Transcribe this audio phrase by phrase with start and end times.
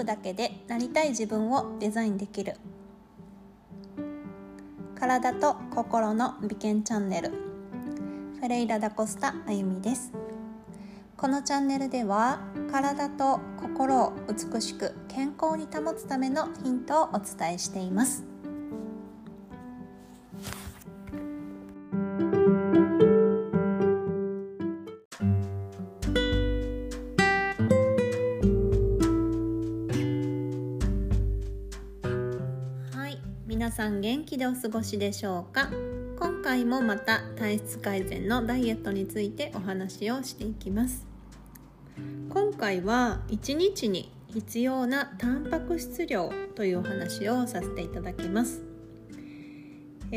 [0.00, 2.56] プだけでなりたい自分をデザインできる。
[4.98, 7.30] 体と心の美健チャンネル。
[7.30, 10.12] フェレイラ・ダ・コスタあゆみです。
[11.18, 12.40] このチャンネルでは
[12.72, 18.29] 体と心を美しく健康に保つためのヒントをお伝えしています。
[33.70, 35.70] 皆さん元気でお過ごしでしょうか？
[36.18, 41.06] 今回もまた体質改善のダイエットについてお話をしていきます。
[42.30, 48.64] 今回は1日に必要なタンパク質量というお話をさせていただきます。
[50.10, 50.16] え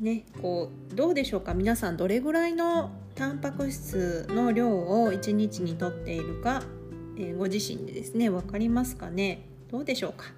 [0.00, 1.52] ー、ねこうどうでしょうか？
[1.52, 6.62] 皆さんどれぐらいのタンパク質の量を1日にとっているか、
[7.18, 9.42] えー、ご自身でですね分かりますかね？
[9.70, 10.32] どうでしょうか？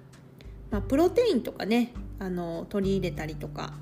[0.71, 3.73] まあ、プロテインとかねあの取り入れたりとか、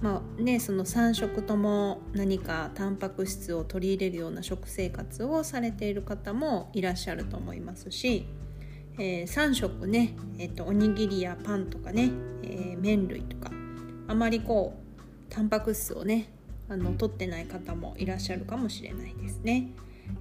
[0.00, 8.26] まあね、その3食とも何かタンパク質を取り入れるような食生活をされている方もいらっしゃると思いますし、
[8.98, 12.10] えー、3食ね、えーと、おにぎりやパンとかね、
[12.42, 13.50] えー、麺類とか
[14.08, 16.32] あまりこうタンパク質をね
[16.68, 19.70] あの取ってない方もいらっしゃるかもしれないですね。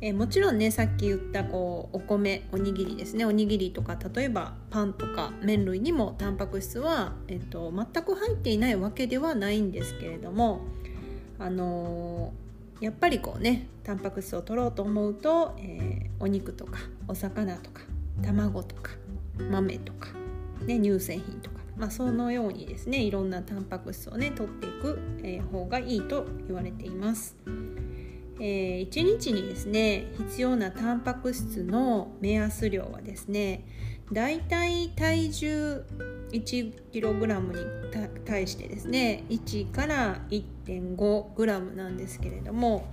[0.01, 10.61] えー、もちろんねさっき言ったこうお米おにぎりですねおにぎりとか例えばパンとか麺類にもタンパク質は、えっと、全く入っていないわけではないんですけれども
[11.39, 17.81] あのー、やっぱりこうねタンパク質を取ろうと思うと、えー、お肉とかお魚とか
[18.21, 18.91] 卵とか
[19.49, 20.09] 豆とか、
[20.65, 27.35] ね、乳製品とか、まあ、そのようにですねいろんなタンパク質をね取っていく、え、方がいいと言われています。
[28.39, 33.65] えー、1日にですね必要なタンパク質の目安量はですね
[34.11, 35.85] だいたい体重
[36.31, 42.91] 1kg に対してですね1から 1.5g なんですけれども、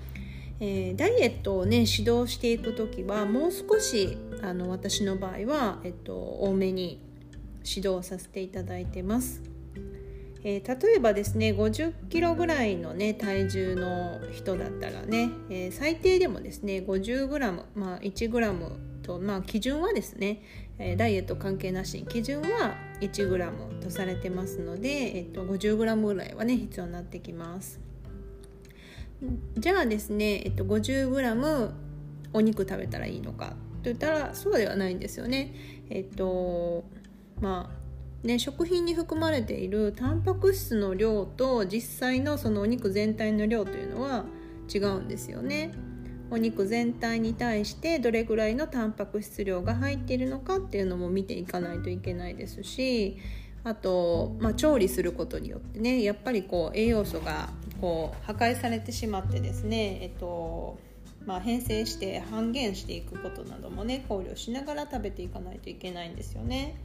[0.60, 7.00] えー、ダイエットをね指導していく時はもう少しあの私の場合は、えっと、多めに
[7.64, 9.42] 指導させていただいてます。
[10.44, 20.42] えー、例えばですね50キロぐらいのね体重の人だったらね、えー、最低でもですね50グラム、まあ、1グラムと、まあ、基準はですね、
[20.78, 27.80] えー、ダイエット関係なしに基準は1グラムとされてますので、えー、と50グラムぐらいはね必要になってきます。
[29.56, 31.72] じゃあですね、えっと、50グラム
[32.32, 33.54] お肉食べたらいいのかと
[33.84, 35.54] 言ったらそうではないんですよね。
[35.90, 36.84] えっと
[37.40, 37.81] まあ
[38.22, 44.24] ね、食品に含まれているタンパク質の量と実際のそのお肉全体の量というのは
[44.72, 45.72] 違うんですよね。
[46.30, 53.18] お肉全体に対してどれぐらいのタンパク質量が入っているのかっていうのも見ていかないといけないですし
[53.64, 57.50] あと、まあ、調理することによってねやっぱりこう栄養素が
[57.82, 60.78] こう破壊されてしまってですね、えっと
[61.26, 66.76] まあ、変性して半減していくことなどもね考慮しながら食べていかないといけないんですよね。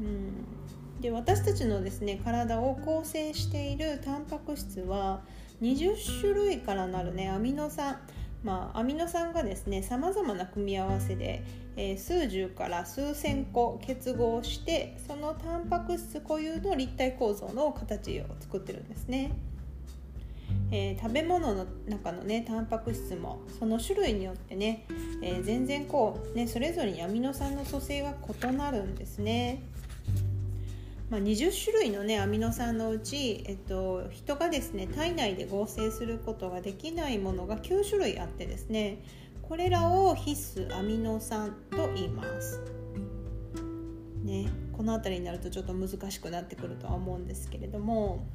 [0.00, 5.22] うん、で私たちのですね体を構成しているタンパク質は
[5.62, 7.98] 20種類からなるねアミノ酸。
[8.42, 11.42] まあ、アミノ酸がですねさまざまな組み合わせで、
[11.76, 19.32] えー、数十から数千個結合してそのタンパク質固有の立体構造の形を作ってるんですね、
[20.70, 24.86] えー、食べ物の中のねタンパク質もその種類によってね、
[25.22, 29.62] えー、全然こうねそれぞれにアミノ酸の組成が異なるんですね
[31.10, 39.04] まあ、20種類の、ね、アミノ酸のうち、えっと、人がですね体内で合成することができないものが9種類あってですね
[39.42, 42.62] これらを必須アミノ酸と言います。
[44.24, 48.26] ね、この辺りになるとちょっと難しくなってくるとは思うんですけれども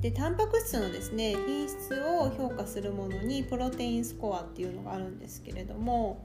[0.00, 6.24] でタンパク質のですね品質を評価するものにプロテインスコアっていうのがあるんですけれども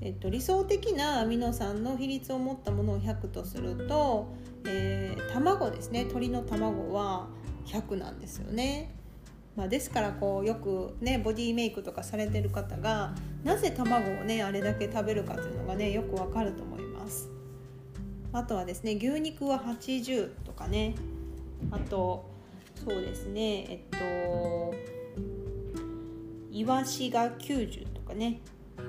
[0.00, 4.34] えっと、理想的なアミノ酸の比率を持ったものを100とすると、
[4.66, 7.28] えー、卵ですね鶏の卵は
[7.66, 8.94] 100なんですよね。
[9.56, 17.30] まあ、ですからこうよくねボディメイクとかされてる方がなぜ卵をねあれだけ食べるかというのがねよくわかると思います。
[18.32, 20.96] あとはですね牛肉は80とかね
[21.70, 22.33] あと
[22.74, 23.66] そうですね。
[23.68, 24.74] えっと
[26.50, 28.40] イワシが90とかね。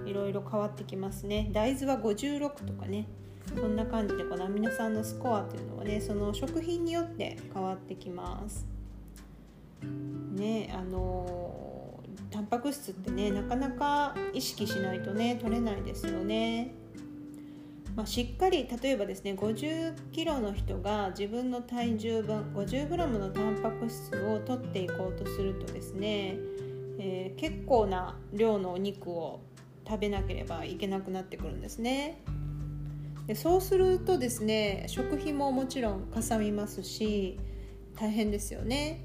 [0.05, 1.49] いろいろ変わってきますね。
[1.51, 3.07] 大豆は56とかね。
[3.55, 8.65] そんな感じでこのアミノ酸のスコアっていうのはねその食品によって変わってきます。
[9.81, 11.99] ねあの
[12.31, 16.73] タンパク質ってねなかなか意識しないとね取れないですよね。
[17.95, 26.37] まあ、しっかり例えばですね50キロの人が自分の体重分 50g のタンパク質を取っていこうとするとですね、
[26.99, 29.41] えー、結構な量のお肉を
[29.87, 32.21] 食べなければいけなくなってくるんですね。
[33.27, 37.39] でそうするとですね食費ももちろんかさみますし
[37.95, 39.01] 大変ですよね。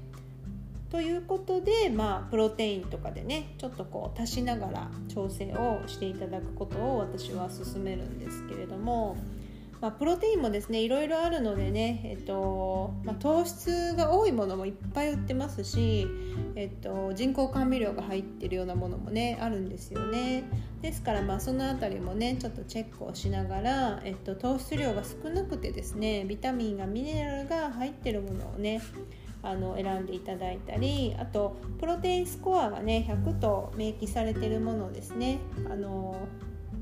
[0.91, 9.15] ということで、まあ、プロテインとかでねちょっとこう足しながら調整をしていただくことを私は勧めるんですけれども、
[9.79, 16.07] まあ、プロテインもですねいろいろあるのでね、えっとまあ、糖質が多いものもいっぱい売ってますし、
[16.57, 20.43] えっと、人工甘味料が入ってるようなものもねあるんですよね。
[20.81, 28.81] ですからまあその辺りもねちょっとチェックをしながら、えっと、糖質量が少なくてですねビタミンがミネラルが入ってるものをね
[29.43, 35.39] あの選んでいただいたりあとプロテインスコアがね100と明記されてるものですね
[35.69, 36.27] あの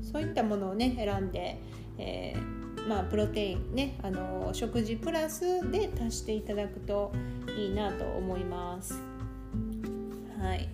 [0.02, 1.58] そういったものをね選んで、
[1.98, 7.12] えー、まあ、プロテインねあの食事プラスで足していただくと
[7.56, 9.00] いいなと思います。
[10.38, 10.68] はい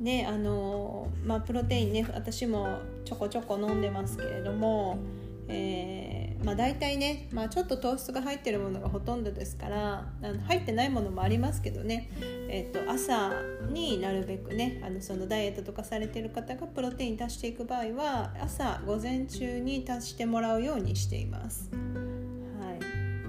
[0.00, 4.98] であのまあ、プロテインね私もちょこちょこ飲んでますけれども、
[5.46, 12.10] えー、まあ、大体ね、まあ、ちょっと糖質が入ってるものがほとんどですからあの入ってないものもありますけどね、
[12.48, 13.32] えーと、朝
[13.70, 21.70] になるべくねあのそのダイエットとかされてる方がプロテイン足していく場合は朝午前中に足してもらうようにしています。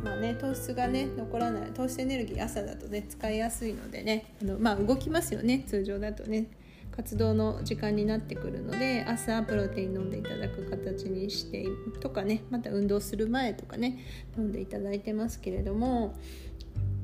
[0.03, 6.47] まあね、糖質がね残らない糖質エネルギー朝だとね使いやすいのでねあの、まあ、動きますよね通常だとね。
[6.95, 11.65] 活動の時間になってくるので朝プロテイン飲んでいただく形にして
[11.99, 13.99] とかねまた運動する前とかね
[14.37, 16.15] 飲んでいただいてますけれども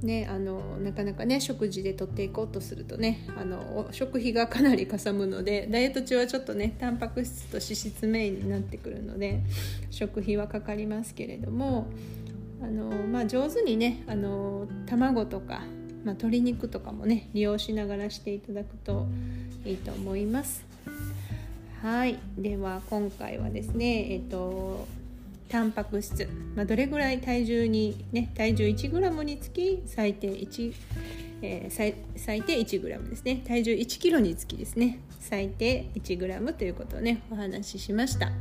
[0.02, 9.42] ね、あのなかなかね食事でとっていこうとするとねあの食費がかなりかさむのでダイエット中はちょっとねタンパク質と脂質メインになってくるので
[9.90, 11.88] 食費はかかりますけれども
[12.62, 15.64] あの、まあ、上手にねあの卵とか
[16.08, 19.06] まあ、鶏肉とかもね利用しながらしていただくと
[19.66, 20.66] いいと思います。
[21.82, 22.18] はい。
[22.38, 24.88] では今回はですねえっ、と
[25.50, 30.74] タンパク質、まあ、どれぐらい体重にね体重 1g につき最低1
[31.42, 33.44] えー、最最低 1g ですね。
[33.46, 35.00] 体重 1kg につきですね。
[35.20, 38.32] 最低 1g ということをねお話ししました。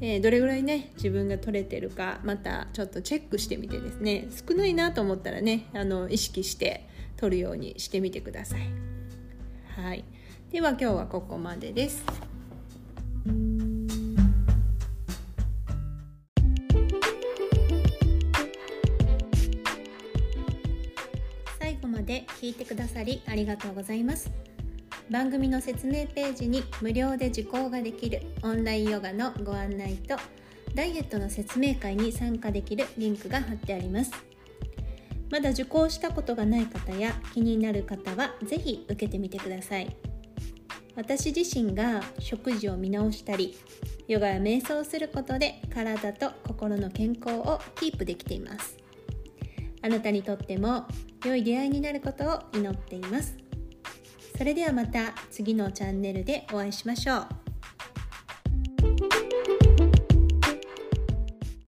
[0.00, 8.60] えー、どれぐらいね自分が取れてるかまたちょっとチェックしてみてですね少ないなと思ったらねあの意識して取るようにしてみてください。
[9.74, 10.04] はい、
[10.50, 12.04] では今日はここまでです。
[21.58, 24.30] 最後まで聞いてくださりありがとうございます。
[25.10, 30.16] 番組の説明ページに無料で受講ができるオンラインヨガのご案内と
[30.74, 34.10] ダイエットの説明会に参加できるリンクが貼ってあります。
[35.30, 39.96] まだ受講したことがない方や気になる方は是非受けてみてください。
[40.96, 43.56] 私自身が食事を見直したり
[44.08, 48.76] ヨガや瞑想をすることで体と心の健康をキープできています。
[49.82, 50.84] あなたにとっても
[51.24, 53.45] 良い出会いになることを祈っています。
[54.36, 57.45] それではまた次のチャンネルでお会いしましょう。